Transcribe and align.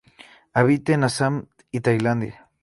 Habita 0.55 0.93
en 0.93 1.03
Assam 1.03 1.45
y 1.69 1.81
Tailandia. 1.81 2.49